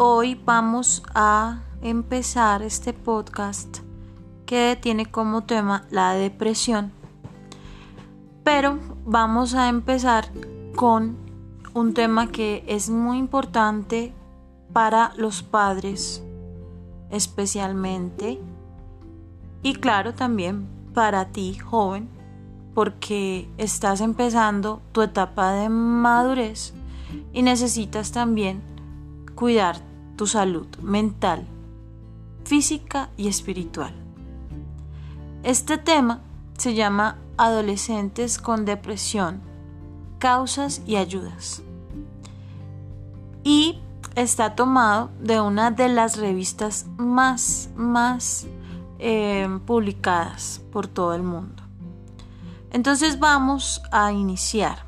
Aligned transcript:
hoy 0.00 0.40
vamos 0.44 1.02
a 1.12 1.64
empezar 1.82 2.62
este 2.62 2.92
podcast 2.92 3.78
que 4.46 4.78
tiene 4.80 5.06
como 5.06 5.42
tema 5.42 5.86
la 5.90 6.12
depresión. 6.12 6.92
Pero 8.44 8.78
vamos 9.04 9.54
a 9.54 9.68
empezar 9.68 10.28
con 10.76 11.16
un 11.74 11.94
tema 11.94 12.28
que 12.28 12.62
es 12.68 12.90
muy 12.90 13.18
importante 13.18 14.14
para 14.72 15.12
los 15.16 15.42
padres 15.42 16.22
especialmente 17.10 18.38
y 19.62 19.74
claro 19.74 20.14
también 20.14 20.68
para 20.94 21.32
ti 21.32 21.54
joven 21.54 22.08
porque 22.72 23.50
estás 23.58 24.00
empezando 24.00 24.80
tu 24.92 25.02
etapa 25.02 25.52
de 25.54 25.68
madurez 25.68 26.72
y 27.32 27.42
necesitas 27.42 28.12
también 28.12 28.62
cuidar 29.34 29.87
tu 30.18 30.26
salud 30.26 30.66
mental, 30.82 31.46
física 32.44 33.08
y 33.16 33.28
espiritual. 33.28 33.94
Este 35.44 35.78
tema 35.78 36.20
se 36.58 36.74
llama 36.74 37.18
Adolescentes 37.38 38.38
con 38.38 38.64
depresión, 38.64 39.40
causas 40.18 40.82
y 40.86 40.96
ayudas. 40.96 41.62
Y 43.44 43.80
está 44.16 44.56
tomado 44.56 45.10
de 45.20 45.40
una 45.40 45.70
de 45.70 45.88
las 45.88 46.18
revistas 46.18 46.86
más, 46.96 47.70
más 47.76 48.48
eh, 48.98 49.48
publicadas 49.66 50.60
por 50.72 50.88
todo 50.88 51.14
el 51.14 51.22
mundo. 51.22 51.62
Entonces 52.72 53.20
vamos 53.20 53.80
a 53.92 54.10
iniciar 54.10 54.84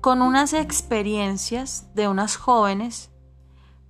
con 0.00 0.22
unas 0.22 0.52
experiencias 0.52 1.92
de 1.96 2.06
unas 2.06 2.36
jóvenes 2.36 3.07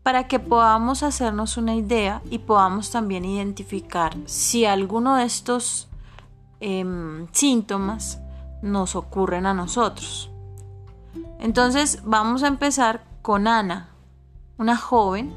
para 0.08 0.26
que 0.26 0.38
podamos 0.38 1.02
hacernos 1.02 1.58
una 1.58 1.74
idea 1.74 2.22
y 2.30 2.38
podamos 2.38 2.90
también 2.90 3.26
identificar 3.26 4.16
si 4.24 4.64
alguno 4.64 5.16
de 5.16 5.24
estos 5.24 5.86
em, 6.60 7.26
síntomas 7.32 8.18
nos 8.62 8.96
ocurren 8.96 9.44
a 9.44 9.52
nosotros. 9.52 10.30
Entonces 11.38 12.00
vamos 12.06 12.42
a 12.42 12.46
empezar 12.46 13.04
con 13.20 13.46
Ana, 13.46 13.90
una 14.56 14.78
joven 14.78 15.34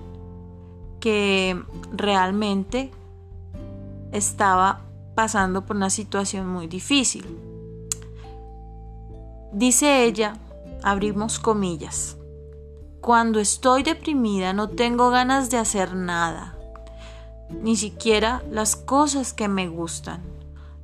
que 1.01 1.61
realmente 1.91 2.91
estaba 4.13 4.83
pasando 5.15 5.65
por 5.65 5.75
una 5.75 5.89
situación 5.89 6.47
muy 6.47 6.67
difícil. 6.67 7.25
Dice 9.51 10.05
ella, 10.05 10.37
abrimos 10.81 11.39
comillas, 11.39 12.15
cuando 13.01 13.39
estoy 13.39 13.81
deprimida 13.81 14.53
no 14.53 14.69
tengo 14.69 15.09
ganas 15.09 15.49
de 15.49 15.57
hacer 15.57 15.95
nada, 15.95 16.55
ni 17.49 17.75
siquiera 17.75 18.43
las 18.51 18.75
cosas 18.75 19.33
que 19.33 19.47
me 19.47 19.67
gustan. 19.67 20.21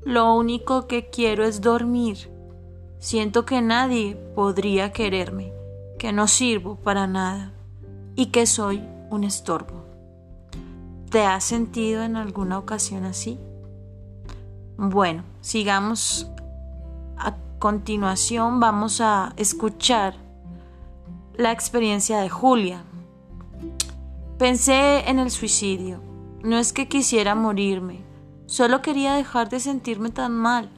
Lo 0.03 0.33
único 0.33 0.87
que 0.87 1.09
quiero 1.09 1.45
es 1.45 1.61
dormir. 1.61 2.31
Siento 2.97 3.45
que 3.45 3.61
nadie 3.61 4.15
podría 4.35 4.91
quererme, 4.91 5.53
que 5.99 6.11
no 6.11 6.27
sirvo 6.27 6.77
para 6.77 7.05
nada 7.05 7.53
y 8.15 8.27
que 8.27 8.47
soy 8.47 8.83
un 9.11 9.23
estorbo. 9.23 9.85
¿Te 11.11 11.21
has 11.23 11.43
sentido 11.43 12.01
en 12.01 12.15
alguna 12.15 12.57
ocasión 12.57 13.05
así? 13.05 13.39
Bueno, 14.75 15.23
sigamos. 15.41 16.27
A 17.17 17.35
continuación 17.59 18.59
vamos 18.59 19.01
a 19.01 19.33
escuchar 19.37 20.26
la 21.37 21.51
experiencia 21.51 22.19
de 22.19 22.29
Julia. 22.29 22.83
Pensé 24.39 25.07
en 25.07 25.19
el 25.19 25.29
suicidio. 25.29 26.01
No 26.43 26.57
es 26.57 26.73
que 26.73 26.87
quisiera 26.87 27.35
morirme, 27.35 28.01
solo 28.47 28.81
quería 28.81 29.13
dejar 29.13 29.47
de 29.49 29.59
sentirme 29.59 30.09
tan 30.09 30.31
mal. 30.33 30.71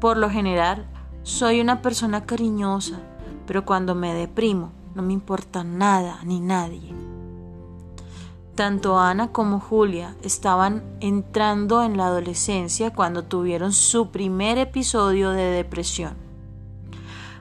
Por 0.00 0.16
lo 0.16 0.30
general, 0.30 0.86
soy 1.24 1.60
una 1.60 1.82
persona 1.82 2.24
cariñosa, 2.24 3.00
pero 3.46 3.64
cuando 3.64 3.96
me 3.96 4.14
deprimo, 4.14 4.70
no 4.94 5.02
me 5.02 5.12
importa 5.12 5.64
nada 5.64 6.20
ni 6.24 6.38
nadie. 6.38 6.94
Tanto 8.54 8.96
Ana 8.96 9.32
como 9.32 9.58
Julia 9.58 10.14
estaban 10.22 10.84
entrando 11.00 11.82
en 11.82 11.96
la 11.96 12.06
adolescencia 12.06 12.92
cuando 12.92 13.24
tuvieron 13.24 13.72
su 13.72 14.10
primer 14.10 14.56
episodio 14.58 15.30
de 15.30 15.44
depresión. 15.44 16.29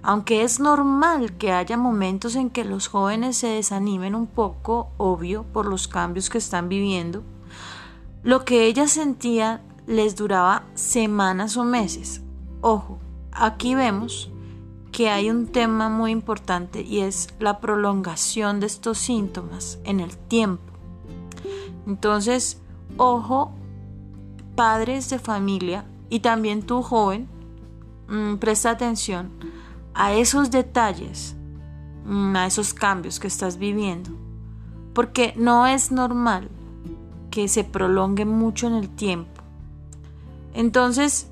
Aunque 0.02 0.44
es 0.44 0.60
normal 0.60 1.34
que 1.38 1.52
haya 1.52 1.78
momentos 1.78 2.36
en 2.36 2.50
que 2.50 2.64
los 2.64 2.88
jóvenes 2.88 3.38
se 3.38 3.48
desanimen 3.48 4.16
un 4.16 4.28
poco, 4.28 4.92
obvio, 4.98 5.44
por 5.44 5.66
los 5.66 5.88
cambios 5.88 6.30
que 6.30 6.38
están 6.38 6.70
viviendo, 6.70 7.24
lo 8.24 8.46
que 8.46 8.66
ellas 8.66 8.92
sentían 8.92 9.62
les 9.88 10.16
duraba 10.16 10.64
semanas 10.74 11.58
o 11.58 11.64
meses. 11.64 12.22
Ojo, 12.62 13.00
aquí 13.32 13.76
vemos 13.76 14.32
que 14.92 15.10
hay 15.10 15.30
un 15.30 15.48
tema 15.48 15.90
muy 15.90 16.12
importante 16.12 16.82
y 16.82 17.00
es 17.00 17.30
la 17.40 17.60
prolongación 17.60 18.60
de 18.60 18.68
estos 18.68 18.98
síntomas 18.98 19.80
en 19.84 20.00
el 20.00 20.18
tiempo. 20.18 20.74
Entonces, 21.88 22.62
ojo, 22.98 23.52
padres 24.56 25.10
de 25.10 25.20
familia 25.20 25.86
y 26.10 26.20
también 26.20 26.64
tú 26.64 26.82
joven, 26.82 27.28
mm, 28.08 28.36
presta 28.36 28.72
atención 28.72 29.32
a 30.00 30.14
esos 30.14 30.50
detalles, 30.50 31.36
mm, 32.06 32.34
a 32.38 32.46
esos 32.46 32.74
cambios 32.74 33.20
que 33.20 33.28
estás 33.28 33.58
viviendo, 33.58 34.12
porque 34.94 35.34
no 35.36 35.68
es 35.68 35.92
normal 35.92 36.50
que 37.30 37.50
se 37.50 37.66
prolongue 37.66 38.24
mucho 38.24 38.68
en 38.68 38.76
el 38.76 38.88
tiempo. 38.88 39.44
Entonces, 40.54 41.28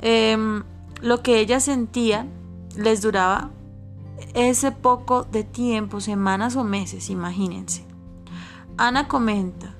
em, 0.00 0.64
lo 1.00 1.22
que 1.22 1.38
ella 1.38 1.60
sentía 1.60 2.26
les 2.74 3.02
duraba 3.02 3.50
ese 4.34 4.72
poco 4.72 5.22
de 5.22 5.44
tiempo, 5.44 6.00
semanas 6.00 6.56
o 6.56 6.64
meses, 6.64 7.10
imagínense. 7.10 7.86
Ana 8.76 9.06
comenta, 9.06 9.76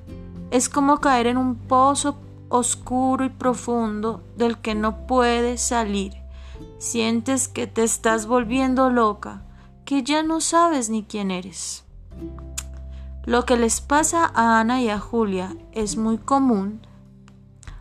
es 0.53 0.69
como 0.69 1.00
caer 1.00 1.26
en 1.26 1.38
un 1.38 1.56
pozo 1.56 2.16
oscuro 2.50 3.25
y 3.25 3.31
profundo 3.31 4.22
del 4.37 4.59
que 4.59 4.76
no 4.76 5.09
puedes 5.09 5.60
salir. 5.60 6.18
Sientes 6.78 7.49
que 7.49 7.66
te 7.66 7.83
estás 7.83 8.27
volviendo 8.28 8.89
loca, 8.89 9.43
que 9.84 10.05
ya 10.05 10.22
no 10.22 10.41
sabes 10.41 10.91
ni 10.91 11.03
quién 11.03 11.33
eres. 11.33 11.84
Lo 13.25 13.44
que 13.44 13.56
les 13.56 13.81
pasa 13.81 14.31
a 14.33 14.61
Ana 14.61 14.81
y 14.81 14.88
a 14.88 15.00
Julia 15.00 15.56
es 15.72 15.97
muy 15.97 16.19
común. 16.19 16.87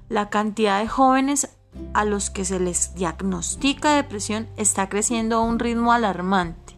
La 0.09 0.31
cantidad 0.31 0.81
de 0.81 0.88
jóvenes 0.88 1.56
a 1.94 2.06
los 2.06 2.31
que 2.31 2.44
se 2.44 2.59
les 2.59 2.96
diagnostica 2.96 3.94
depresión 3.94 4.47
está 4.57 4.90
creciendo 4.90 5.38
a 5.38 5.41
un 5.41 5.59
ritmo 5.59 5.94
alarmante. 5.94 6.75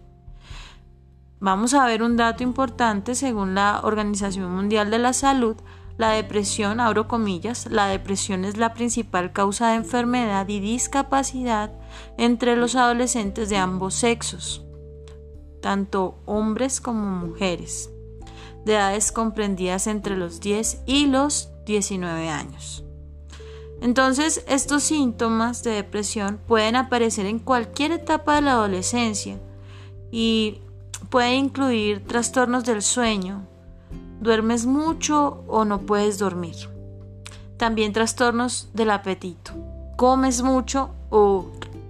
Vamos 1.40 1.74
a 1.74 1.85
ver 1.85 2.03
un 2.03 2.18
dato 2.18 2.44
importante 2.44 3.16
según 3.16 3.56
la 3.56 3.79
Organización 3.84 4.53
Mundial 4.53 4.91
de 4.91 5.00
la 5.00 5.13
Salud. 5.13 5.56
La 5.97 6.09
depresión, 6.09 6.81
abro 6.81 7.08
comillas, 7.08 7.68
la 7.72 7.88
depresión 7.88 8.44
es 8.44 8.58
la 8.58 8.74
principal 8.74 9.31
causa 9.31 9.69
de 9.69 9.75
enfermedad 9.75 10.47
y 10.50 10.59
discapacidad 10.59 11.72
entre 12.18 12.56
los 12.56 12.76
adolescentes 12.76 13.50
de 13.50 13.58
ambos 13.58 13.96
sexos, 13.96 14.64
tanto 15.62 16.20
hombres 16.26 16.82
como 16.82 17.06
mujeres, 17.06 17.90
de 18.66 18.74
edades 18.74 19.12
comprendidas 19.12 19.88
entre 19.88 20.18
los 20.18 20.40
10 20.40 20.84
y 20.86 21.06
los 21.06 21.50
19 21.66 22.30
años. 22.30 22.84
Entonces, 23.82 24.44
estos 24.47 24.84
síntomas 24.84 25.64
de 25.64 25.72
depresión 25.72 26.40
pueden 26.47 26.76
aparecer 26.76 27.26
en 27.26 27.40
cualquier 27.40 27.94
etapa 27.94 28.35
de 28.35 28.41
la 28.41 28.52
adolescencia 28.53 29.40
y 30.12 30.62
puede 31.09 31.35
incluir 31.35 32.06
trastornos 32.06 32.66
del 32.66 32.82
sueño, 32.82 33.47
duermes 34.20 34.66
mucho 34.66 35.44
o 35.47 35.64
no 35.64 35.79
puedes 35.82 36.20
dormir. 36.20 36.56
También 37.58 37.94
trastornos 37.94 38.70
del 38.73 38.91
apetito, 38.91 39.53
comes 39.96 40.41
mucho 40.41 40.91
o 41.09 41.47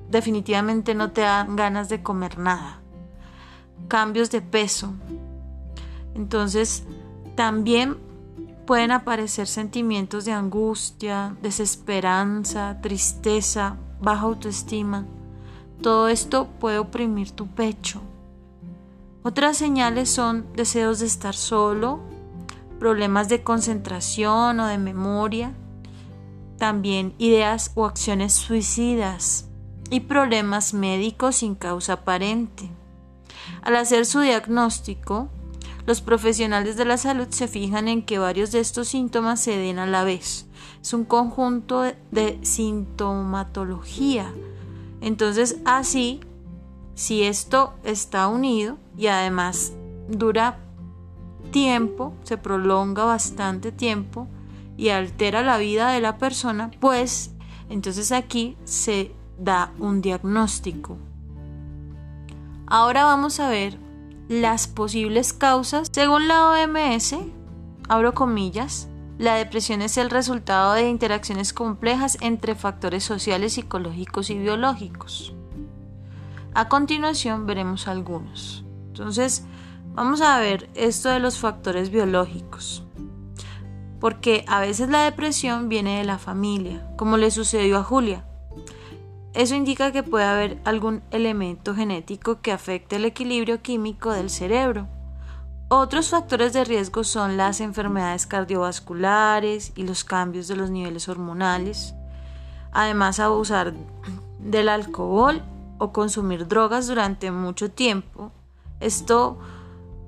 definitivamente 0.09 0.95
no 0.95 1.11
te 1.11 1.21
dan 1.21 1.55
ganas 1.55 1.89
de 1.89 2.01
comer 2.01 2.37
nada. 2.37 2.81
Cambios 3.87 4.31
de 4.31 4.41
peso. 4.41 4.93
Entonces, 6.15 6.83
también 7.35 7.97
pueden 8.65 8.91
aparecer 8.91 9.47
sentimientos 9.47 10.25
de 10.25 10.31
angustia, 10.31 11.35
desesperanza, 11.41 12.79
tristeza, 12.81 13.77
baja 14.01 14.23
autoestima. 14.23 15.05
Todo 15.81 16.07
esto 16.07 16.47
puede 16.59 16.77
oprimir 16.77 17.31
tu 17.31 17.47
pecho. 17.47 18.01
Otras 19.23 19.57
señales 19.57 20.09
son 20.09 20.45
deseos 20.55 20.99
de 20.99 21.05
estar 21.05 21.35
solo, 21.35 21.99
problemas 22.79 23.27
de 23.29 23.43
concentración 23.43 24.59
o 24.59 24.67
de 24.67 24.77
memoria, 24.77 25.53
también 26.57 27.13
ideas 27.17 27.71
o 27.75 27.85
acciones 27.85 28.33
suicidas 28.33 29.48
y 29.89 30.01
problemas 30.01 30.73
médicos 30.73 31.37
sin 31.37 31.55
causa 31.55 31.93
aparente. 31.93 32.69
Al 33.61 33.75
hacer 33.75 34.05
su 34.05 34.19
diagnóstico, 34.19 35.29
Los 35.89 36.01
profesionales 36.01 36.77
de 36.77 36.85
la 36.85 36.97
salud 36.97 37.29
se 37.31 37.47
fijan 37.47 37.87
en 37.87 38.03
que 38.03 38.19
varios 38.19 38.51
de 38.51 38.59
estos 38.59 38.89
síntomas 38.89 39.39
se 39.39 39.57
den 39.57 39.79
a 39.79 39.87
la 39.87 40.03
vez. 40.03 40.45
Es 40.83 40.93
un 40.93 41.03
conjunto 41.03 41.81
de 42.11 42.37
sintomatología. 42.43 44.31
Entonces, 45.01 45.57
así, 45.65 46.19
si 46.93 47.23
esto 47.23 47.73
está 47.83 48.27
unido 48.27 48.77
y 48.99 49.07
además 49.07 49.73
dura 50.07 50.59
tiempo, 51.49 52.13
se 52.23 52.37
prolonga 52.37 53.05
bastante 53.05 53.71
tiempo 53.71 54.27
y 54.77 54.89
altera 54.89 55.41
la 55.41 55.57
vida 55.57 55.89
de 55.91 56.01
la 56.01 56.19
persona, 56.19 56.69
pues 56.79 57.31
entonces 57.67 58.11
aquí 58.11 58.57
se 58.63 59.11
da 59.39 59.71
un 59.79 60.01
diagnóstico. 60.01 60.97
Ahora 62.67 63.03
vamos 63.03 63.39
a 63.39 63.49
ver 63.49 63.77
las 64.27 64.67
posibles 64.67 65.33
causas. 65.33 65.89
Según 65.91 66.27
la 66.27 66.49
OMS, 66.49 67.15
abro 67.87 68.13
comillas, 68.13 68.87
la 69.17 69.35
depresión 69.35 69.81
es 69.81 69.97
el 69.97 70.09
resultado 70.09 70.73
de 70.73 70.87
interacciones 70.87 71.51
complejas 71.51 72.17
entre 72.21 72.55
factores 72.55 73.03
sociales, 73.03 73.53
psicológicos 73.53 74.29
y 74.29 74.37
biológicos. 74.37 75.33
A 76.53 76.69
continuación 76.69 77.45
veremos 77.45 77.87
algunos. 77.87 78.63
Entonces, 78.87 79.45
vamos 79.93 80.21
a 80.21 80.39
ver 80.39 80.69
esto 80.75 81.09
de 81.09 81.19
los 81.19 81.37
factores 81.37 81.89
biológicos. 81.89 82.83
Porque 83.99 84.45
a 84.47 84.61
veces 84.61 84.89
la 84.89 85.03
depresión 85.03 85.67
viene 85.69 85.97
de 85.97 86.05
la 86.05 86.17
familia, 86.19 86.89
como 86.95 87.17
le 87.17 87.31
sucedió 87.31 87.79
a 87.79 87.83
Julia. 87.83 88.28
Eso 89.33 89.55
indica 89.55 89.91
que 89.91 90.03
puede 90.03 90.25
haber 90.25 90.59
algún 90.65 91.03
elemento 91.11 91.75
genético 91.75 92.41
que 92.41 92.51
afecte 92.51 92.95
el 92.95 93.05
equilibrio 93.05 93.61
químico 93.61 94.11
del 94.11 94.29
cerebro. 94.29 94.87
Otros 95.67 96.09
factores 96.09 96.53
de 96.53 96.63
riesgo 96.63 97.03
son 97.03 97.37
las 97.37 97.61
enfermedades 97.61 98.25
cardiovasculares 98.25 99.71
y 99.75 99.83
los 99.83 100.03
cambios 100.03 100.47
de 100.47 100.55
los 100.55 100.71
niveles 100.71 101.07
hormonales. 101.07 101.93
Además, 102.71 103.19
abusar 103.19 103.73
del 104.39 104.67
alcohol 104.67 105.43
o 105.77 105.91
consumir 105.91 106.47
drogas 106.47 106.87
durante 106.87 107.29
mucho 107.29 107.69
tiempo. 107.69 108.31
Esto 108.79 109.37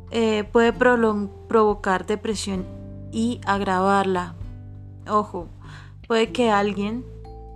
eh, 0.10 0.46
puede 0.52 0.74
provocar 0.74 2.08
depresión 2.08 2.66
y 3.12 3.40
agravarla. 3.46 4.34
Ojo, 5.08 5.48
puede 6.08 6.32
que 6.32 6.50
alguien 6.50 7.06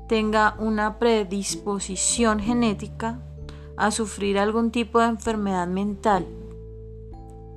tenga 0.08 0.56
una 0.60 1.00
predisposición 1.00 2.40
genética 2.40 3.20
a 3.78 3.92
sufrir 3.92 4.38
algún 4.40 4.72
tipo 4.72 5.00
de 5.00 5.08
enfermedad 5.08 5.68
mental, 5.68 6.26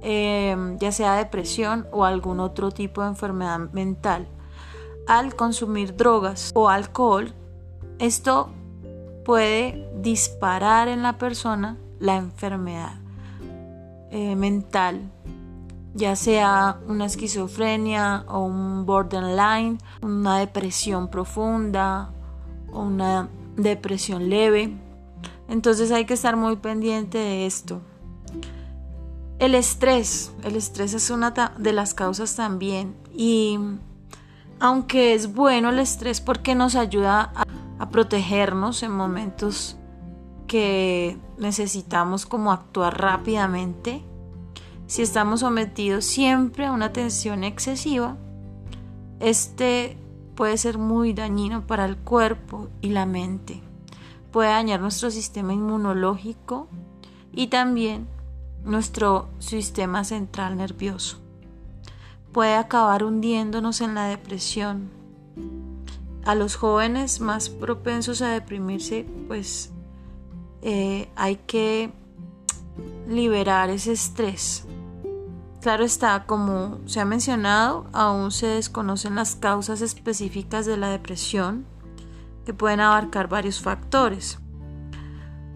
em, 0.02 0.78
ya 0.78 0.92
sea 0.92 1.14
depresión 1.14 1.86
o 1.92 2.04
algún 2.04 2.40
otro 2.40 2.70
tipo 2.70 3.02
de 3.02 3.08
enfermedad 3.08 3.58
mental, 3.72 4.26
al 5.06 5.34
consumir 5.36 5.96
drogas 5.96 6.50
o 6.54 6.68
alcohol, 6.68 7.32
esto 7.98 8.50
puede 9.24 9.88
disparar 10.00 10.88
en 10.88 11.02
la 11.02 11.18
persona 11.18 11.76
la 11.98 12.16
enfermedad 12.16 12.94
eh, 14.10 14.36
mental 14.36 15.10
ya 15.94 16.14
sea 16.14 16.78
una 16.86 17.06
esquizofrenia 17.06 18.24
o 18.28 18.44
un 18.44 18.86
borderline, 18.86 19.78
una 20.00 20.38
depresión 20.38 21.08
profunda 21.08 22.12
o 22.72 22.82
una 22.82 23.28
depresión 23.56 24.28
leve. 24.28 24.74
Entonces 25.48 25.90
hay 25.90 26.04
que 26.04 26.14
estar 26.14 26.36
muy 26.36 26.56
pendiente 26.56 27.18
de 27.18 27.46
esto. 27.46 27.80
El 29.38 29.54
estrés, 29.54 30.32
el 30.42 30.56
estrés 30.56 30.94
es 30.94 31.10
una 31.10 31.30
de 31.30 31.72
las 31.72 31.94
causas 31.94 32.34
también 32.34 32.96
y 33.14 33.58
aunque 34.58 35.14
es 35.14 35.32
bueno 35.32 35.70
el 35.70 35.78
estrés 35.78 36.20
porque 36.20 36.56
nos 36.56 36.74
ayuda 36.74 37.32
a, 37.34 37.44
a 37.78 37.90
protegernos 37.90 38.82
en 38.82 38.90
momentos 38.90 39.76
que 40.48 41.16
necesitamos 41.38 42.26
como 42.26 42.50
actuar 42.50 43.00
rápidamente, 43.00 44.02
si 44.88 45.02
estamos 45.02 45.40
sometidos 45.40 46.04
siempre 46.04 46.66
a 46.66 46.72
una 46.72 46.92
tensión 46.92 47.44
excesiva, 47.44 48.16
este 49.20 49.96
puede 50.38 50.56
ser 50.56 50.78
muy 50.78 51.14
dañino 51.14 51.66
para 51.66 51.84
el 51.84 51.96
cuerpo 51.96 52.68
y 52.80 52.90
la 52.90 53.06
mente. 53.06 53.60
Puede 54.30 54.50
dañar 54.50 54.78
nuestro 54.78 55.10
sistema 55.10 55.52
inmunológico 55.52 56.68
y 57.32 57.48
también 57.48 58.06
nuestro 58.62 59.30
sistema 59.40 60.04
central 60.04 60.56
nervioso. 60.56 61.18
Puede 62.30 62.54
acabar 62.54 63.02
hundiéndonos 63.02 63.80
en 63.80 63.96
la 63.96 64.04
depresión. 64.04 64.90
A 66.24 66.36
los 66.36 66.54
jóvenes 66.54 67.20
más 67.20 67.48
propensos 67.48 68.22
a 68.22 68.28
deprimirse, 68.28 69.06
pues 69.26 69.72
eh, 70.62 71.08
hay 71.16 71.34
que 71.48 71.90
liberar 73.08 73.70
ese 73.70 73.90
estrés. 73.90 74.67
Claro 75.60 75.84
está, 75.84 76.24
como 76.24 76.78
se 76.86 77.00
ha 77.00 77.04
mencionado, 77.04 77.86
aún 77.92 78.30
se 78.30 78.46
desconocen 78.46 79.16
las 79.16 79.34
causas 79.34 79.80
específicas 79.80 80.66
de 80.66 80.76
la 80.76 80.88
depresión, 80.88 81.66
que 82.44 82.54
pueden 82.54 82.80
abarcar 82.80 83.28
varios 83.28 83.60
factores. 83.60 84.38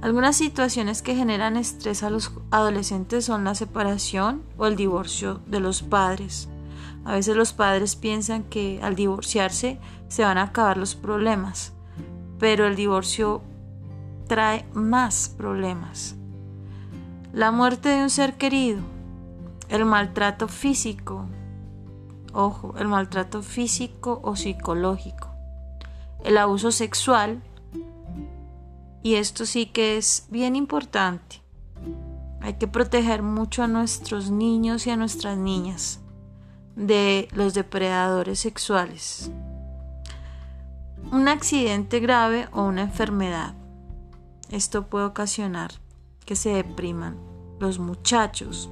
Algunas 0.02 0.36
situaciones 0.36 1.00
que 1.00 1.14
generan 1.14 1.56
estrés 1.56 2.02
a 2.02 2.10
los 2.10 2.32
adolescentes 2.50 3.24
son 3.24 3.44
la 3.44 3.54
separación 3.54 4.42
o 4.58 4.66
el 4.66 4.74
divorcio 4.74 5.40
de 5.46 5.60
los 5.60 5.82
padres. 5.82 6.48
A 7.04 7.12
veces 7.12 7.36
los 7.36 7.52
padres 7.52 7.94
piensan 7.94 8.42
que 8.42 8.80
al 8.82 8.96
divorciarse 8.96 9.78
se 10.08 10.24
van 10.24 10.36
a 10.36 10.42
acabar 10.42 10.76
los 10.76 10.96
problemas, 10.96 11.72
pero 12.40 12.66
el 12.66 12.74
divorcio 12.74 13.42
trae 14.26 14.66
más 14.74 15.28
problemas. 15.28 16.16
La 17.32 17.52
muerte 17.52 17.88
de 17.90 18.02
un 18.02 18.10
ser 18.10 18.34
querido, 18.34 18.80
el 19.72 19.86
maltrato 19.86 20.48
físico, 20.48 21.24
ojo, 22.34 22.74
el 22.76 22.88
maltrato 22.88 23.40
físico 23.40 24.20
o 24.22 24.36
psicológico, 24.36 25.30
el 26.22 26.36
abuso 26.36 26.70
sexual, 26.70 27.42
y 29.02 29.14
esto 29.14 29.46
sí 29.46 29.64
que 29.64 29.96
es 29.96 30.26
bien 30.30 30.56
importante. 30.56 31.40
Hay 32.42 32.54
que 32.54 32.68
proteger 32.68 33.22
mucho 33.22 33.62
a 33.62 33.66
nuestros 33.66 34.30
niños 34.30 34.86
y 34.86 34.90
a 34.90 34.96
nuestras 34.96 35.38
niñas 35.38 36.00
de 36.76 37.28
los 37.32 37.54
depredadores 37.54 38.40
sexuales. 38.40 39.30
Un 41.10 41.28
accidente 41.28 41.98
grave 41.98 42.46
o 42.52 42.62
una 42.64 42.82
enfermedad. 42.82 43.54
Esto 44.50 44.86
puede 44.86 45.06
ocasionar 45.06 45.70
que 46.26 46.36
se 46.36 46.50
depriman 46.50 47.16
los 47.58 47.78
muchachos, 47.78 48.70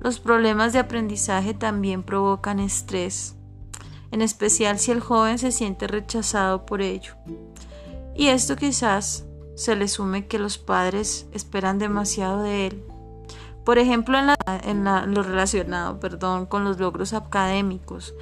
los 0.00 0.20
problemas 0.20 0.72
de 0.72 0.78
aprendizaje 0.78 1.54
también 1.54 2.02
provocan 2.02 2.60
estrés, 2.60 3.36
en 4.10 4.22
especial 4.22 4.78
si 4.78 4.92
el 4.92 5.00
joven 5.00 5.38
se 5.38 5.52
siente 5.52 5.86
rechazado 5.86 6.66
por 6.66 6.82
ello. 6.82 7.14
Y 8.14 8.28
esto 8.28 8.56
quizás 8.56 9.24
se 9.54 9.74
le 9.74 9.88
sume 9.88 10.26
que 10.26 10.38
los 10.38 10.58
padres 10.58 11.26
esperan 11.32 11.78
demasiado 11.78 12.42
de 12.42 12.68
él. 12.68 12.84
Por 13.64 13.78
ejemplo, 13.78 14.16
en, 14.62 14.84
lo 14.84 15.22
relacionado 15.22 15.98
perdón, 15.98 16.46
con 16.46 16.62
los 16.64 16.78
logros 16.78 17.12
académicos, 17.14 18.14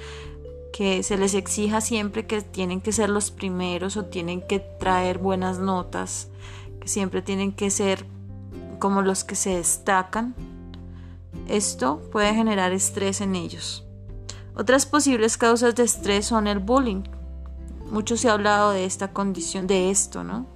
que 0.73 1.03
se 1.03 1.17
les 1.17 1.33
exija 1.35 1.81
siempre 1.81 2.25
que 2.25 2.41
tienen 2.41 2.81
que 2.81 2.91
ser 2.91 3.09
los 3.09 3.31
primeros 3.31 3.95
o 3.95 4.05
tienen 4.05 4.45
que 4.45 4.59
traer 4.59 5.19
buenas 5.19 5.59
notas, 5.59 6.29
que 6.81 6.87
siempre 6.87 7.21
tienen 7.21 7.53
que 7.53 7.69
ser 7.69 8.05
como 8.79 9.01
los 9.01 9.23
que 9.23 9.35
se 9.35 9.51
destacan 9.51 10.35
esto 11.47 12.01
puede 12.11 12.33
generar 12.33 12.71
estrés 12.71 13.21
en 13.21 13.35
ellos. 13.35 13.85
Otras 14.55 14.85
posibles 14.85 15.37
causas 15.37 15.75
de 15.75 15.83
estrés 15.83 16.25
son 16.25 16.47
el 16.47 16.59
bullying. 16.59 17.03
Mucho 17.91 18.17
se 18.17 18.29
ha 18.29 18.33
hablado 18.33 18.71
de 18.71 18.85
esta 18.85 19.11
condición, 19.11 19.67
de 19.67 19.91
esto, 19.91 20.23
¿no? 20.23 20.47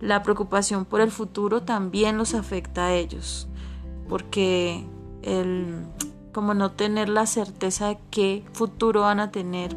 La 0.00 0.22
preocupación 0.22 0.84
por 0.84 1.00
el 1.00 1.10
futuro 1.10 1.62
también 1.62 2.18
los 2.18 2.34
afecta 2.34 2.86
a 2.86 2.94
ellos, 2.94 3.48
porque 4.08 4.84
el 5.22 5.86
como 6.32 6.54
no 6.54 6.72
tener 6.72 7.08
la 7.08 7.26
certeza 7.26 7.88
de 7.88 7.98
qué 8.10 8.44
futuro 8.52 9.00
van 9.00 9.18
a 9.18 9.32
tener, 9.32 9.76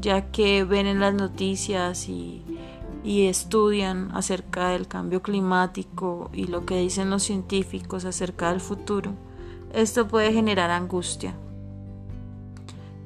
ya 0.00 0.32
que 0.32 0.64
ven 0.64 0.86
en 0.86 0.98
las 0.98 1.14
noticias 1.14 2.08
y, 2.08 2.42
y 3.04 3.26
estudian 3.26 4.10
acerca 4.12 4.70
del 4.70 4.88
cambio 4.88 5.22
climático 5.22 6.30
y 6.32 6.46
lo 6.46 6.66
que 6.66 6.78
dicen 6.80 7.10
los 7.10 7.22
científicos 7.22 8.04
acerca 8.04 8.50
del 8.50 8.60
futuro 8.60 9.14
esto 9.76 10.08
puede 10.08 10.32
generar 10.32 10.70
angustia, 10.70 11.34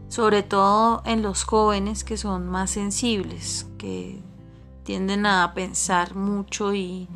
sobre 0.08 0.44
todo 0.44 1.02
en 1.04 1.20
los 1.20 1.42
jóvenes 1.42 2.04
que 2.04 2.16
son 2.16 2.48
más 2.48 2.70
sensibles, 2.70 3.66
que 3.76 4.22
tienden 4.84 5.26
a 5.26 5.52
pensar 5.52 6.14
mucho 6.14 6.72
y 6.72 7.08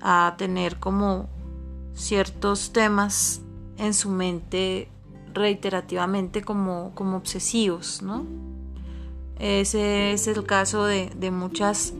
a 0.00 0.36
tener 0.38 0.78
como 0.78 1.28
ciertos 1.92 2.72
temas 2.72 3.40
en 3.78 3.94
su 3.94 4.10
mente 4.10 4.88
reiterativamente 5.34 6.42
como, 6.42 6.92
como 6.94 7.16
obsesivos, 7.16 8.02
¿no? 8.02 8.24
Ese 9.40 10.12
es 10.12 10.28
el 10.28 10.44
caso 10.46 10.84
de, 10.84 11.30
muchas 11.32 11.94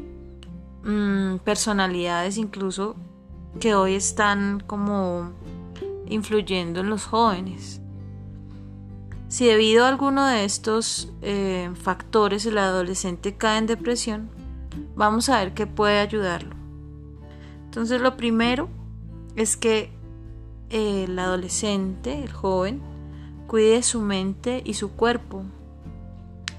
mm, 0.84 1.38
personalidades 1.38 2.36
incluso 2.36 2.94
que 3.58 3.74
hoy 3.74 3.94
están 3.94 4.62
como 4.64 5.32
influyendo 6.10 6.80
en 6.80 6.90
los 6.90 7.06
jóvenes. 7.06 7.80
Si 9.28 9.46
debido 9.46 9.84
a 9.84 9.88
alguno 9.88 10.26
de 10.26 10.44
estos 10.44 11.12
eh, 11.22 11.70
factores 11.74 12.44
el 12.46 12.58
adolescente 12.58 13.36
cae 13.36 13.58
en 13.58 13.66
depresión, 13.66 14.28
vamos 14.96 15.28
a 15.28 15.38
ver 15.38 15.54
qué 15.54 15.66
puede 15.66 16.00
ayudarlo. 16.00 16.56
Entonces 17.64 18.00
lo 18.00 18.16
primero 18.16 18.68
es 19.36 19.56
que 19.56 19.92
el 20.68 21.18
adolescente, 21.18 22.22
el 22.22 22.32
joven, 22.32 22.82
cuide 23.46 23.82
su 23.82 24.00
mente 24.00 24.62
y 24.64 24.74
su 24.74 24.90
cuerpo. 24.92 25.44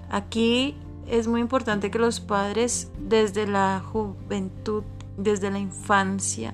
Aquí 0.10 0.78
es 1.08 1.28
muy 1.28 1.42
importante 1.42 1.92
que 1.92 2.00
los 2.00 2.22
padres 2.22 2.90
desde 3.00 3.48
la 3.48 3.82
juventud, 3.82 4.84
desde 5.18 5.52
la 5.52 5.60
infancia, 5.60 6.54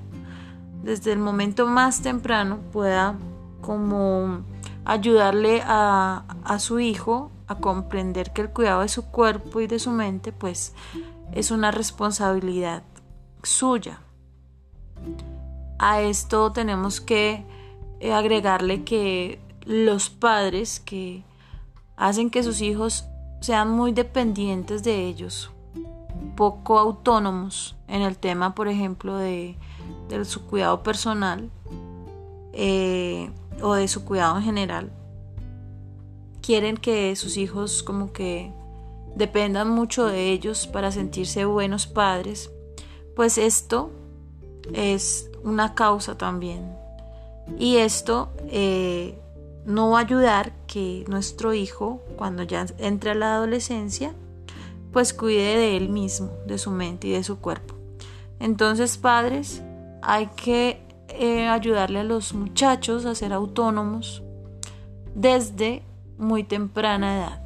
desde 0.84 1.12
el 1.12 1.20
momento 1.20 1.68
más 1.68 2.02
temprano 2.02 2.60
pueda 2.72 3.16
como 3.62 4.44
ayudarle 4.86 5.62
a, 5.66 6.24
su 6.60 6.80
hijo 6.80 7.32
a 7.48 7.56
comprender 7.56 8.32
que 8.32 8.42
el 8.42 8.50
cuidado 8.50 8.82
de 8.82 8.88
su 8.88 9.06
cuerpo 9.06 9.60
y 9.60 9.68
de 9.68 9.80
su 9.80 9.92
mente 9.92 10.32
pues 10.32 10.74
es 11.34 11.52
una 11.52 11.72
responsabilidad 11.72 12.84
suya. 13.44 14.02
A 15.80 16.02
esto 16.02 16.52
tenemos 16.52 17.02
que 17.02 17.46
eh, 18.00 18.14
agregarle 18.14 18.84
que 18.84 19.40
los 19.66 20.10
padres 20.10 20.80
que 20.80 21.24
hacen 21.98 22.30
que 22.30 22.44
sus 22.44 22.62
hijos 22.62 23.06
sean 23.42 23.70
muy 23.70 23.92
dependientes 23.92 24.84
de 24.84 25.06
ellos, 25.06 25.52
poco 26.36 26.80
autónomos 26.80 27.76
en 27.88 28.02
el 28.02 28.18
tema, 28.18 28.56
por 28.56 28.68
ejemplo, 28.68 29.18
de, 29.18 29.58
su 30.26 30.46
cuidado 30.46 30.84
personal, 30.84 31.50
eh, 32.54 33.30
o 33.62 33.74
de 33.76 33.88
su 33.88 34.04
cuidado 34.06 34.38
en 34.38 34.44
general. 34.44 34.92
Quieren 36.42 36.78
que 36.78 37.16
sus 37.16 37.38
hijos 37.38 37.84
como 37.84 38.12
que 38.14 38.52
dependan 39.16 39.70
mucho 39.70 40.06
de 40.06 40.32
ellos 40.32 40.68
para 40.68 40.92
sentirse 40.92 41.46
buenos 41.46 41.88
padres, 41.88 42.52
pues 43.16 43.38
esto 43.38 43.92
es 44.74 45.30
una 45.44 45.76
causa 45.76 46.18
también. 46.18 46.76
Y 47.58 47.78
esto 47.78 48.30
eh, 48.50 49.18
no 49.66 49.92
va 49.92 50.00
a 50.00 50.02
ayudar 50.02 50.54
que 50.68 51.04
nuestro 51.08 51.54
hijo, 51.54 52.02
cuando 52.16 52.44
ya 52.44 52.66
entre 52.78 53.12
a 53.12 53.16
la 53.16 53.36
adolescencia, 53.36 54.14
pues 54.92 55.14
cuide 55.14 55.58
de 55.58 55.78
él 55.78 55.90
mismo, 55.90 56.32
de 56.46 56.58
su 56.58 56.72
mente 56.72 57.08
y 57.08 57.12
de 57.12 57.24
su 57.24 57.40
cuerpo. 57.40 57.76
Entonces, 58.40 58.98
padres, 58.98 59.62
hay 60.08 60.28
que 60.28 60.82
eh, 61.10 61.50
ayudarle 61.50 62.00
a 62.00 62.04
los 62.06 62.34
muchachos 62.34 63.06
a 63.06 63.14
ser 63.14 63.34
autónomos 63.34 64.24
desde 65.14 65.84
muy 66.18 66.46
temprana 66.46 67.18
edad. 67.18 67.42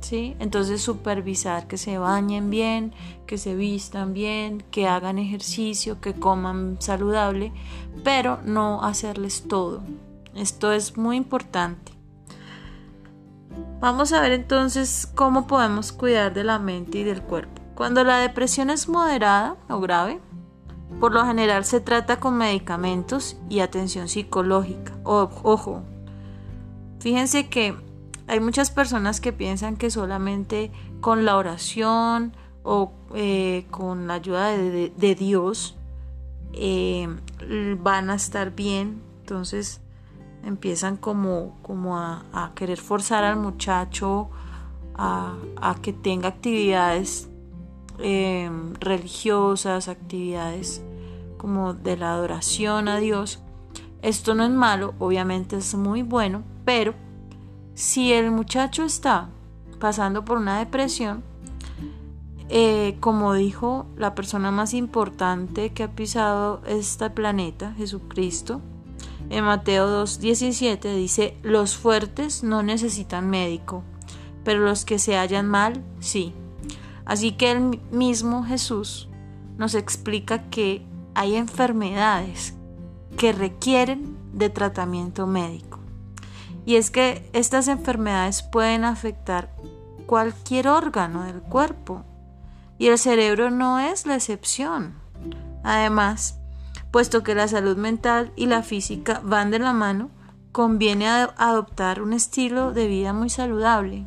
¿Sí? 0.00 0.36
Entonces 0.40 0.82
supervisar 0.82 1.66
que 1.66 1.78
se 1.78 1.96
bañen 1.96 2.50
bien, 2.50 2.92
que 3.26 3.38
se 3.38 3.54
vistan 3.54 4.12
bien, 4.12 4.62
que 4.70 4.88
hagan 4.88 5.18
ejercicio, 5.18 6.02
que 6.02 6.12
coman 6.12 6.76
saludable, 6.80 7.50
pero 8.04 8.40
no 8.44 8.82
hacerles 8.82 9.48
todo. 9.48 9.80
Esto 10.34 10.72
es 10.72 10.98
muy 10.98 11.16
importante. 11.16 11.92
Vamos 13.80 14.12
a 14.12 14.20
ver 14.20 14.32
entonces 14.32 15.10
cómo 15.14 15.46
podemos 15.46 15.92
cuidar 15.92 16.34
de 16.34 16.44
la 16.44 16.58
mente 16.58 16.98
y 16.98 17.04
del 17.04 17.22
cuerpo. 17.22 17.62
Cuando 17.74 18.04
la 18.04 18.18
depresión 18.18 18.68
es 18.68 18.86
moderada 18.86 19.56
o 19.70 19.80
grave, 19.80 20.20
por 20.98 21.12
lo 21.12 21.24
general 21.24 21.64
se 21.64 21.80
trata 21.80 22.18
con 22.18 22.36
medicamentos 22.36 23.36
y 23.48 23.60
atención 23.60 24.08
psicológica. 24.08 24.98
ojo, 25.04 25.82
fíjense 26.98 27.48
que 27.48 27.76
hay 28.26 28.40
muchas 28.40 28.70
personas 28.70 29.20
que 29.20 29.32
piensan 29.32 29.76
que 29.76 29.90
solamente 29.90 30.70
con 31.00 31.24
la 31.24 31.36
oración 31.36 32.32
o 32.62 32.92
eh, 33.14 33.66
con 33.70 34.06
la 34.06 34.14
ayuda 34.14 34.50
de, 34.50 35.14
Dios 35.18 35.76
eh, 36.52 37.08
van 37.80 38.10
a 38.10 38.14
estar 38.14 38.54
bien. 38.54 39.02
Entonces 39.20 39.80
empiezan 40.44 40.96
como, 40.96 41.58
como 41.62 41.98
a, 41.98 42.52
querer 42.54 42.78
forzar 42.78 43.24
al 43.24 43.36
muchacho 43.36 44.30
a, 44.94 45.34
que 45.82 45.92
tenga 45.92 46.28
actividades 46.28 47.29
eh, 48.02 48.50
religiosas, 48.80 49.88
actividades 49.88 50.82
como 51.36 51.74
de 51.74 51.96
la 51.96 52.12
adoración 52.12 52.88
a 52.88 52.98
Dios. 52.98 53.40
Esto 54.02 54.34
no 54.34 54.44
es 54.44 54.50
malo, 54.50 54.94
obviamente 54.98 55.56
es 55.56 55.74
muy 55.74 56.02
bueno, 56.02 56.42
pero 56.64 56.94
si 57.74 58.12
el 58.12 58.30
muchacho 58.30 58.84
está 58.84 59.28
pasando 59.78 60.24
por 60.24 60.38
una 60.38 60.58
depresión, 60.58 61.22
eh, 62.48 62.96
como 63.00 63.34
dijo 63.34 63.86
la 63.96 64.14
persona 64.14 64.50
más 64.50 64.74
importante 64.74 65.70
que 65.70 65.84
ha 65.84 65.92
pisado 65.92 66.62
este 66.66 67.08
planeta, 67.10 67.72
Jesucristo, 67.74 68.60
en 69.30 69.44
Mateo 69.44 70.04
2.17 70.04 70.96
dice, 70.96 71.36
los 71.42 71.76
fuertes 71.76 72.42
no 72.42 72.64
necesitan 72.64 73.30
médico, 73.30 73.84
pero 74.44 74.60
los 74.60 74.84
que 74.84 74.98
se 74.98 75.16
hallan 75.16 75.46
mal, 75.46 75.84
sí. 76.00 76.34
Así 77.10 77.32
que 77.32 77.50
el 77.50 77.80
mismo 77.90 78.44
Jesús 78.44 79.08
nos 79.58 79.74
explica 79.74 80.48
que 80.48 80.86
hay 81.16 81.34
enfermedades 81.34 82.54
que 83.16 83.32
requieren 83.32 84.16
de 84.32 84.48
tratamiento 84.48 85.26
médico. 85.26 85.80
Y 86.64 86.76
es 86.76 86.92
que 86.92 87.28
estas 87.32 87.66
enfermedades 87.66 88.44
pueden 88.44 88.84
afectar 88.84 89.52
cualquier 90.06 90.68
órgano 90.68 91.24
del 91.24 91.42
cuerpo 91.42 92.04
y 92.78 92.86
el 92.86 92.96
cerebro 92.96 93.50
no 93.50 93.80
es 93.80 94.06
la 94.06 94.14
excepción. 94.14 94.94
Además, 95.64 96.38
puesto 96.92 97.24
que 97.24 97.34
la 97.34 97.48
salud 97.48 97.76
mental 97.76 98.32
y 98.36 98.46
la 98.46 98.62
física 98.62 99.20
van 99.24 99.50
de 99.50 99.58
la 99.58 99.72
mano, 99.72 100.10
conviene 100.52 101.08
adoptar 101.08 102.02
un 102.02 102.12
estilo 102.12 102.72
de 102.72 102.86
vida 102.86 103.12
muy 103.12 103.30
saludable. 103.30 104.06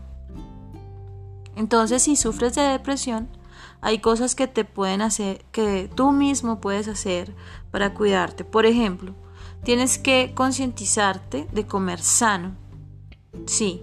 Entonces, 1.56 2.04
si 2.04 2.16
sufres 2.16 2.56
de 2.56 2.62
depresión, 2.62 3.30
hay 3.82 4.00
cosas 4.00 4.36
que 4.36 4.48
te 4.48 4.64
pueden 4.64 5.02
hacer, 5.02 5.46
que 5.52 5.90
tú 5.94 6.12
mismo 6.12 6.62
puedes 6.62 6.88
hacer 6.88 7.36
para 7.70 7.94
cuidarte. 7.94 8.44
Por 8.44 8.66
ejemplo, 8.66 9.14
tienes 9.64 9.98
que 9.98 10.32
concientizarte 10.34 11.48
de 11.52 11.68
comer 11.68 12.00
sano. 12.00 12.56
Sí, 13.46 13.82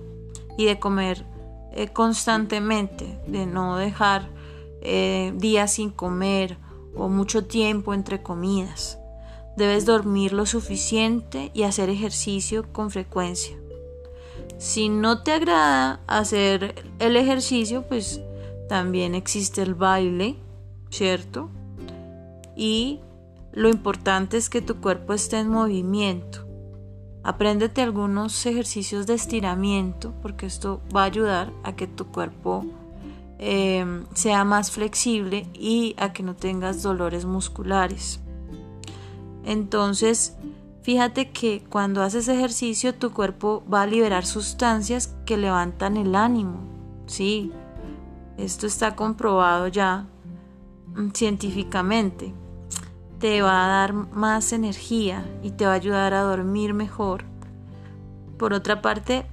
y 0.56 0.64
de 0.64 0.78
comer 0.78 1.24
eh, 1.72 1.88
constantemente, 1.88 3.18
de 3.26 3.46
no 3.46 3.76
dejar 3.76 4.28
eh, 4.82 5.32
días 5.36 5.74
sin 5.74 5.90
comer 5.90 6.58
o 6.94 7.08
mucho 7.08 7.44
tiempo 7.44 7.94
entre 7.94 8.22
comidas. 8.22 8.98
Debes 9.56 9.84
dormir 9.84 10.32
lo 10.32 10.46
suficiente 10.46 11.50
y 11.54 11.64
hacer 11.64 11.90
ejercicio 11.90 12.72
con 12.72 12.90
frecuencia. 12.90 13.56
Si 14.58 14.88
no 14.88 15.22
te 15.22 15.32
agrada 15.32 16.00
hacer 16.06 16.74
el 16.98 17.16
ejercicio, 17.16 17.86
pues 17.88 18.20
también 18.68 19.14
existe 19.14 19.62
el 19.62 19.74
baile, 19.74 20.36
¿cierto? 20.90 21.50
Y 22.56 23.00
lo 23.52 23.68
importante 23.68 24.36
es 24.36 24.48
que 24.48 24.62
tu 24.62 24.80
cuerpo 24.80 25.12
esté 25.12 25.38
en 25.38 25.48
movimiento. 25.48 26.46
Apréndete 27.22 27.82
algunos 27.82 28.46
ejercicios 28.46 29.06
de 29.06 29.14
estiramiento 29.14 30.14
porque 30.22 30.46
esto 30.46 30.80
va 30.94 31.02
a 31.02 31.06
ayudar 31.06 31.52
a 31.64 31.74
que 31.74 31.86
tu 31.86 32.06
cuerpo 32.06 32.64
eh, 33.38 34.04
sea 34.14 34.44
más 34.44 34.70
flexible 34.70 35.46
y 35.54 35.94
a 35.98 36.12
que 36.12 36.22
no 36.22 36.36
tengas 36.36 36.82
dolores 36.82 37.24
musculares. 37.24 38.20
Entonces, 39.44 40.36
fíjate 40.82 41.30
que 41.30 41.64
cuando 41.68 42.02
haces 42.02 42.28
ejercicio 42.28 42.94
tu 42.94 43.12
cuerpo 43.12 43.62
va 43.72 43.82
a 43.82 43.86
liberar 43.86 44.26
sustancias 44.26 45.14
que 45.26 45.36
levantan 45.36 45.96
el 45.96 46.14
ánimo. 46.14 46.60
Sí, 47.06 47.52
esto 48.36 48.66
está 48.66 48.96
comprobado 48.96 49.68
ya 49.68 50.06
mm, 50.94 51.10
científicamente. 51.10 52.34
Te 53.18 53.42
va 53.42 53.64
a 53.64 53.68
dar 53.68 53.92
más 53.92 54.52
energía 54.52 55.24
y 55.42 55.50
te 55.50 55.66
va 55.66 55.72
a 55.72 55.74
ayudar 55.74 56.14
a 56.14 56.22
dormir 56.22 56.72
mejor. 56.72 57.24
Por 58.38 58.54
otra 58.54 58.80
parte, 58.80 59.26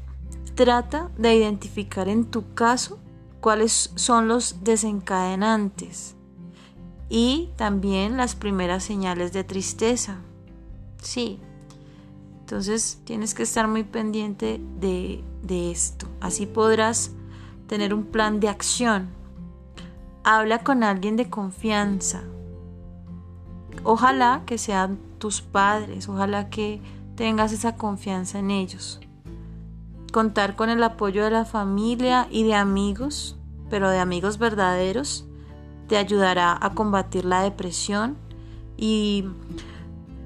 trata 0.56 1.10
de 1.18 1.36
identificar 1.36 2.10
en 2.10 2.26
tu 2.26 2.54
caso 2.54 3.00
cuáles 3.40 3.92
son 3.96 4.28
los 4.28 4.64
desencadenantes 4.64 6.18
y 7.10 7.52
también 7.56 8.18
las 8.18 8.36
primeras 8.36 8.84
señales 8.84 9.32
de 9.32 9.44
tristeza. 9.44 10.18
Sí, 11.08 11.40
Entonces 12.42 13.00
tienes 13.06 13.34
que 13.34 13.44
estar 13.44 13.66
muy 13.70 13.84
pendiente 13.84 14.60
de, 14.82 15.24
de 15.42 15.72
esto. 15.72 16.06
Así 16.20 16.46
podrás 16.46 17.12
tener 17.68 17.94
un 17.94 18.04
plan 18.04 18.42
de 18.42 18.50
acción. 18.50 19.08
Habla 20.26 20.66
con 20.66 20.84
alguien 20.84 21.16
de 21.16 21.30
confianza. 21.30 22.24
Ojalá 23.86 24.44
que 24.46 24.58
sean 24.58 25.00
tus 25.18 25.42
padres, 25.42 26.10
ojalá 26.10 26.50
que 26.50 26.82
tengas 27.16 27.54
esa 27.54 27.78
confianza 27.78 28.40
en 28.40 28.52
ellos. 28.52 29.00
Contar 30.12 30.58
con 30.58 30.70
el 30.70 30.84
apoyo 30.84 31.24
de 31.24 31.32
la 31.32 31.46
familia 31.46 32.28
y 32.30 32.44
de 32.44 32.56
amigos, 32.56 33.38
pero 33.70 33.90
de 33.90 34.00
amigos 34.00 34.40
verdaderos, 34.40 35.26
te 35.88 35.96
ayudará 35.96 36.58
a 36.62 36.74
combatir 36.74 37.24
la 37.24 37.44
depresión 37.44 38.18
y 38.76 39.24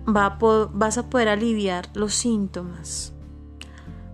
vas 0.05 0.97
a 0.97 1.09
poder 1.09 1.29
aliviar 1.29 1.89
los 1.93 2.13
síntomas. 2.13 3.13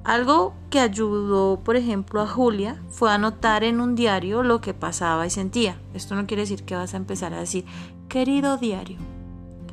Algo 0.03 0.53
que 0.70 0.79
ayudó, 0.79 1.60
por 1.65 1.75
ejemplo, 1.75 2.22
a 2.22 2.27
Julia 2.27 2.82
fue 2.89 3.12
anotar 3.12 3.65
en 3.65 3.82
un 3.82 3.94
diario 3.96 4.41
lo 4.41 4.62
que 4.62 4.74
pasaba 4.74 5.27
y 5.27 5.29
sentía. 5.29 5.77
Esto 5.94 6.15
no 6.15 6.25
quiere 6.27 6.44
decir 6.44 6.63
que 6.63 6.75
vas 6.75 6.94
a 6.94 6.98
empezar 6.98 7.34
a 7.34 7.41
decir, 7.41 7.65
querido 8.08 8.58
diario. 8.58 8.98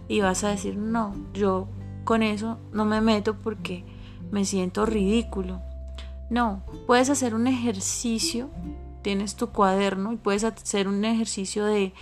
Y 0.09 0.23
vas 0.23 0.43
a 0.43 0.49
decir, 0.49 0.77
no, 0.77 1.15
yo 1.33 1.69
con 2.03 2.25
eso 2.25 2.59
no 2.73 2.85
me 2.85 3.01
meto 3.01 3.37
porque 3.37 3.85
me 4.33 4.45
siento 4.45 4.87
ridículo. 4.87 5.61
No, 6.31 6.65
puedes 6.89 7.11
hacer 7.11 7.37
un 7.37 7.47
ejercicio, 7.47 8.51
tienes 9.03 9.37
tu 9.37 9.51
cuaderno 9.51 10.13
y 10.13 10.17
puedes 10.17 10.43
hacer 10.43 10.89
un 10.89 11.05
ejercicio 11.05 11.65
de, 11.65 11.93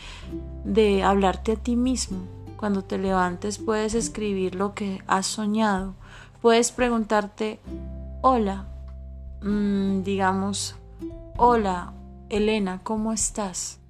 de 0.64 1.02
hablarte 1.02 1.52
a 1.52 1.56
ti 1.56 1.76
mismo. 1.76 2.41
Cuando 2.62 2.84
te 2.84 2.96
levantes 2.96 3.58
puedes 3.58 3.92
escribir 3.92 4.54
lo 4.54 4.72
que 4.72 5.02
has 5.08 5.26
soñado. 5.26 5.94
Puedes 6.40 6.70
preguntarte, 6.70 7.58
hola, 8.20 8.68
mm, 9.42 10.04
digamos, 10.04 10.76
hola, 11.36 11.92
Elena, 12.28 12.80
¿cómo 12.84 13.12
estás? 13.12 13.80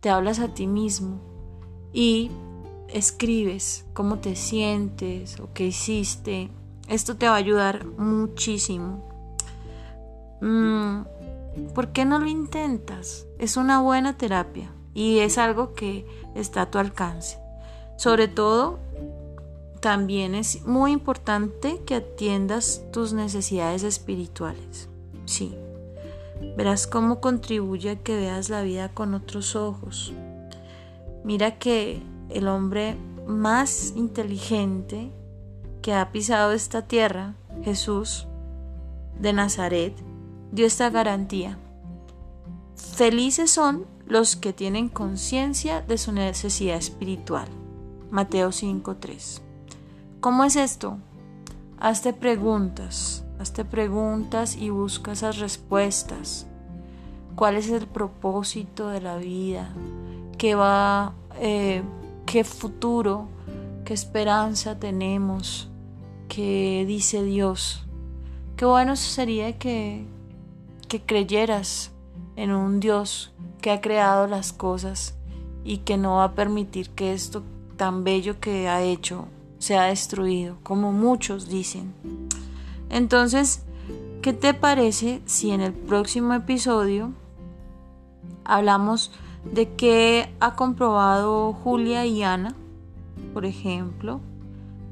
Te 0.00 0.10
hablas 0.10 0.40
a 0.40 0.48
ti 0.48 0.66
mismo 0.66 1.20
y 1.92 2.32
escribes 2.88 3.86
cómo 3.94 4.18
te 4.18 4.34
sientes 4.34 5.38
o 5.38 5.50
qué 5.54 5.66
hiciste. 5.66 6.50
Esto 6.88 7.16
te 7.16 7.28
va 7.28 7.34
a 7.34 7.36
ayudar 7.36 7.86
muchísimo. 7.86 9.08
Mm, 10.40 11.02
¿Por 11.76 11.92
qué 11.92 12.04
no 12.04 12.18
lo 12.18 12.26
intentas? 12.26 13.28
Es 13.38 13.56
una 13.56 13.80
buena 13.82 14.16
terapia 14.16 14.72
y 14.94 15.20
es 15.20 15.38
algo 15.38 15.74
que 15.74 16.04
está 16.34 16.62
a 16.62 16.70
tu 16.72 16.78
alcance. 16.78 17.43
Sobre 17.96 18.28
todo, 18.28 18.78
también 19.80 20.34
es 20.34 20.64
muy 20.64 20.92
importante 20.92 21.82
que 21.84 21.96
atiendas 21.96 22.82
tus 22.90 23.12
necesidades 23.12 23.82
espirituales. 23.82 24.88
Sí. 25.26 25.54
Verás 26.56 26.86
cómo 26.86 27.20
contribuye 27.20 27.90
a 27.90 27.96
que 27.96 28.16
veas 28.16 28.48
la 28.48 28.62
vida 28.62 28.88
con 28.88 29.12
otros 29.14 29.56
ojos. 29.56 30.12
Mira 31.22 31.58
que 31.58 32.02
el 32.30 32.48
hombre 32.48 32.96
más 33.26 33.92
inteligente 33.96 35.10
que 35.82 35.92
ha 35.92 36.12
pisado 36.12 36.52
esta 36.52 36.82
tierra, 36.82 37.34
Jesús 37.62 38.26
de 39.20 39.32
Nazaret, 39.32 39.94
dio 40.50 40.66
esta 40.66 40.88
garantía. 40.90 41.58
Felices 42.74 43.50
son 43.50 43.84
los 44.06 44.36
que 44.36 44.52
tienen 44.52 44.88
conciencia 44.88 45.82
de 45.82 45.98
su 45.98 46.12
necesidad 46.12 46.76
espiritual. 46.76 47.48
Mateo 48.10 48.52
5:3. 48.52 49.42
¿Cómo 50.20 50.44
es 50.44 50.56
esto? 50.56 50.98
Hazte 51.78 52.12
preguntas, 52.12 53.24
hazte 53.38 53.64
preguntas 53.64 54.56
y 54.56 54.70
busca 54.70 55.12
esas 55.12 55.38
respuestas. 55.38 56.46
¿Cuál 57.34 57.56
es 57.56 57.68
el 57.68 57.86
propósito 57.86 58.88
de 58.88 59.00
la 59.00 59.16
vida? 59.16 59.74
¿Qué 60.38 60.54
va, 60.54 61.14
eh, 61.40 61.82
qué 62.26 62.44
futuro, 62.44 63.28
qué 63.84 63.92
esperanza 63.92 64.78
tenemos? 64.78 65.68
¿Qué 66.28 66.84
dice 66.86 67.22
Dios? 67.22 67.84
Qué 68.56 68.64
bueno 68.64 68.96
sería 68.96 69.58
que, 69.58 70.06
que 70.88 71.02
creyeras 71.02 71.90
en 72.36 72.52
un 72.52 72.80
Dios 72.80 73.32
que 73.60 73.70
ha 73.72 73.80
creado 73.80 74.26
las 74.26 74.52
cosas 74.52 75.16
y 75.64 75.78
que 75.78 75.96
no 75.96 76.16
va 76.16 76.24
a 76.24 76.34
permitir 76.34 76.90
que 76.90 77.12
esto 77.12 77.42
tan 77.76 78.04
bello 78.04 78.40
que 78.40 78.68
ha 78.68 78.82
hecho 78.82 79.26
se 79.64 79.78
ha 79.78 79.84
destruido, 79.84 80.58
como 80.62 80.92
muchos 80.92 81.48
dicen. 81.48 81.94
Entonces, 82.90 83.62
¿qué 84.20 84.34
te 84.34 84.52
parece 84.52 85.22
si 85.24 85.52
en 85.52 85.62
el 85.62 85.72
próximo 85.72 86.34
episodio 86.34 87.12
hablamos 88.44 89.10
de 89.50 89.72
qué 89.72 90.34
ha 90.38 90.54
comprobado 90.54 91.54
Julia 91.54 92.04
y 92.04 92.22
Ana, 92.22 92.54
por 93.32 93.46
ejemplo? 93.46 94.20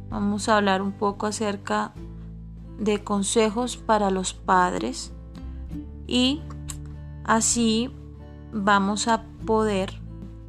Vamos 0.08 0.48
a 0.48 0.56
hablar 0.56 0.80
un 0.80 0.92
poco 0.92 1.26
acerca 1.26 1.92
de 2.78 3.04
consejos 3.04 3.76
para 3.76 4.10
los 4.10 4.32
padres 4.32 5.12
y 6.06 6.40
así 7.24 7.90
vamos 8.54 9.06
a 9.06 9.24
poder 9.44 10.00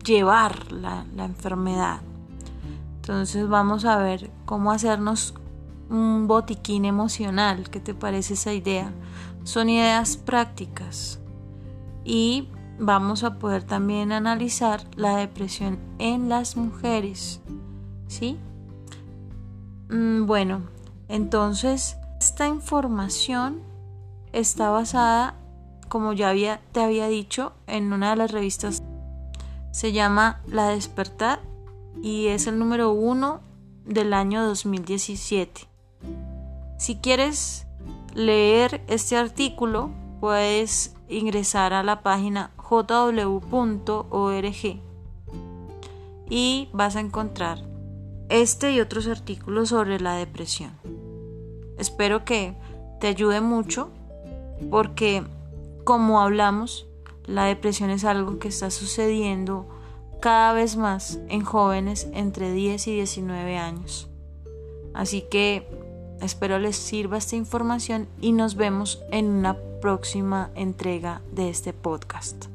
llevar 0.05 0.71
la, 0.71 1.05
la 1.13 1.25
enfermedad 1.25 1.99
entonces 3.03 3.49
vamos 3.49 3.83
a 3.83 3.97
ver 3.97 4.31
cómo 4.45 4.71
hacernos 4.71 5.33
un 5.89 6.25
botiquín 6.25 6.85
emocional. 6.85 7.69
¿Qué 7.69 7.81
te 7.81 7.93
parece 7.93 8.35
esa 8.35 8.53
idea? 8.53 8.93
Son 9.43 9.67
ideas 9.67 10.15
prácticas. 10.15 11.19
Y 12.05 12.47
vamos 12.79 13.25
a 13.25 13.39
poder 13.39 13.65
también 13.65 14.13
analizar 14.13 14.87
la 14.95 15.17
depresión 15.17 15.79
en 15.99 16.29
las 16.29 16.55
mujeres. 16.55 17.41
¿Sí? 18.07 18.39
Mm, 19.89 20.25
bueno, 20.25 20.61
entonces 21.09 21.97
esta 22.21 22.47
información 22.47 23.63
está 24.31 24.69
basada, 24.69 25.35
como 25.89 26.13
ya 26.13 26.61
te 26.71 26.81
había 26.81 27.09
dicho, 27.09 27.51
en 27.67 27.91
una 27.91 28.11
de 28.11 28.15
las 28.15 28.31
revistas. 28.31 28.81
Se 29.71 29.91
llama 29.91 30.41
La 30.47 30.69
Despertar 30.69 31.51
y 32.01 32.27
es 32.27 32.47
el 32.47 32.59
número 32.59 32.91
uno 32.91 33.41
del 33.85 34.13
año 34.13 34.45
2017. 34.45 35.67
Si 36.77 36.95
quieres 36.97 37.67
leer 38.13 38.83
este 38.87 39.17
artículo, 39.17 39.91
puedes 40.19 40.95
ingresar 41.09 41.73
a 41.73 41.83
la 41.83 42.01
página 42.01 42.51
jw.org 42.57 43.33
y 46.29 46.69
vas 46.73 46.95
a 46.95 46.99
encontrar 46.99 47.59
este 48.29 48.71
y 48.71 48.79
otros 48.79 49.07
artículos 49.07 49.69
sobre 49.69 49.99
la 49.99 50.15
depresión. 50.15 50.71
Espero 51.77 52.25
que 52.25 52.55
te 52.99 53.07
ayude 53.07 53.41
mucho 53.41 53.89
porque, 54.69 55.23
como 55.83 56.21
hablamos, 56.21 56.87
la 57.25 57.45
depresión 57.45 57.89
es 57.89 58.05
algo 58.05 58.39
que 58.39 58.47
está 58.47 58.71
sucediendo 58.71 59.67
cada 60.23 60.53
vez 60.53 60.77
más 60.77 61.19
en 61.27 61.43
jóvenes 61.43 62.07
entre 62.13 62.53
10 62.53 62.87
y 62.87 62.93
19 62.93 63.57
años. 63.57 64.07
Así 64.93 65.25
que 65.29 65.67
espero 66.21 66.59
les 66.59 66.77
sirva 66.77 67.17
esta 67.17 67.35
información 67.35 68.07
y 68.21 68.31
nos 68.31 68.55
vemos 68.55 69.03
en 69.11 69.25
una 69.25 69.57
próxima 69.81 70.49
entrega 70.55 71.21
de 71.33 71.49
este 71.49 71.73
podcast. 71.73 72.52